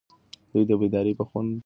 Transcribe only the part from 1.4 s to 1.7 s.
پوه شو.